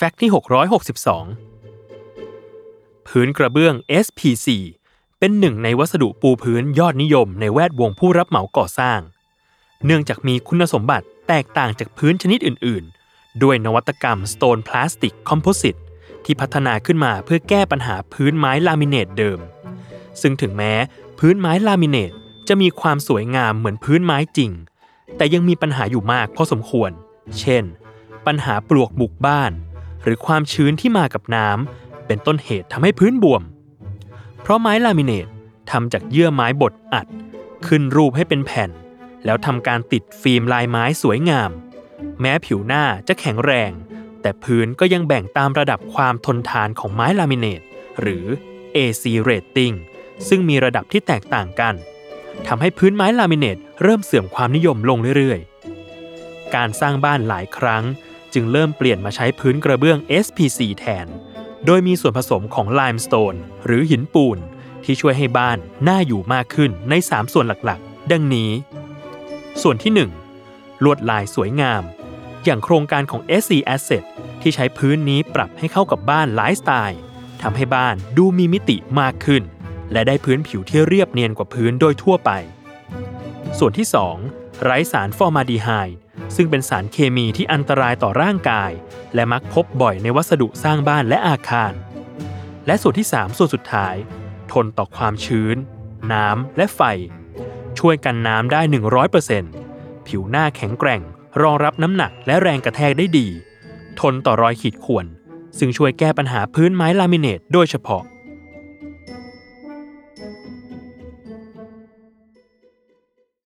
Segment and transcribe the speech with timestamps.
[0.00, 0.30] แฟกต์ที่
[1.48, 3.74] 662 พื้นกระเบื้อง
[4.04, 4.46] SPC
[5.18, 9.00] เป็นหนึ่งในวัสดุปูพื้นยอดนิยมในแวดวงผู้รับเหมาก่อสร้าง
[9.84, 15.80] เนื่องจากมีคุณสมบัติแตกต่างจากพื้นชนิดอื่น ๆ ด้วยนวัตกรรม Stone Plastic Composite
[16.24, 19.38] ที่พัฒนาขึ้นมาเพื่อแก้ปัญหาพื้นไม้ลามิเนตเดิม
[20.20, 20.72] ซึ่งถึงแม้
[21.18, 22.12] พื้นไม้ลามิเนต
[22.48, 24.50] จะมีความสวยงามเหมือนพื้นไม้จริง
[25.16, 26.90] แต่ยังมีปัญหาอยู่มากพอสมควร
[27.40, 27.64] เช่น
[28.26, 29.52] ปัญหาปลวกบุกบ้าน
[30.02, 33.42] หรือความชื้นที่มากับน้ำเป็นต้นเหตุทำให้พื้นบวม
[34.42, 35.28] เพราะไม้ลามิเนต
[35.70, 37.06] ทำจากเยื่อไม้บดอัด
[37.66, 38.70] ขึ้นรูปให้เป็นแผ่น
[39.24, 41.50] แล้วทำการติดฟิล์มลายไม้สวยงาม
[42.20, 43.70] แม้ผิวหน้าจะแข็งแรง
[44.22, 47.60] แต่พื้นก็ยังแบ่งตามระดับความทนทานของไม้ลามิเนต
[48.00, 48.24] หรือ
[48.76, 49.74] AC rating
[50.28, 51.74] ซึ่งมีระดับที่แตกต่างกัน
[52.46, 57.84] ทำให้พื้นไม้ลามิเนตเริ่มเสื่อมความนิยมลงเรื่อยๆ การสร้างบ้านหลายครั้ง
[58.34, 61.06] จึงเริ่มเปลี่ยนมาใช้พื้นกระเบื้อง SPC แทน
[61.66, 63.34] โดยมีส่วนผสมของไลม์สโตน
[63.66, 64.38] หรือหินปูน
[64.84, 65.58] ที่ช่วยให้บ้าน
[65.88, 68.50] น่าอยู่มากขึ้นใน 3 ส่วนหลักๆ ดังนี้
[69.62, 69.92] ส่วนที่
[70.36, 71.82] 1 ลวดลายสวยงาม
[72.44, 74.04] อย่างโครงการของ SC Asset
[74.42, 77.00] ที่ใช้พื้นนี้ปรับให้เข้ากับบ้านหลายสไตล์
[77.42, 79.42] ทำให้บ้านดูมีมิติมากขึ้น
[79.92, 82.30] และได้พื้นผิวที่เรียบเนียนกว่าพื้นโดยทั่วไป
[83.58, 85.98] ส่วนที่ 2 ไร้สารฟอร์มาลดีไฮด์
[86.36, 88.70] ซึ่งเป็นสารเคมีที่อันตรายต่อร่างกาย
[89.14, 91.72] และมักพบบ่อยในวัสดุสร้างบ้านและอาคาร
[92.66, 93.94] และส่วนที่ 3 ส่วนสุดท้าย
[94.52, 95.56] ทนต่อความชื้น
[96.12, 96.80] น้ำและไฟ
[97.78, 98.60] ช่วยกันน้ำได้
[99.34, 101.02] 100%ผิวหน้าแข็งแกร่ง
[101.42, 103.28] รองรับน้ำหนักและแรงกระแทกได้ดี
[104.00, 105.06] ทนต่อรอยขีดข่วน
[105.58, 108.02] ซึ่งช่วยแก้ปัญหาพื้นไม้ลามิเนตโดยเฉพาะ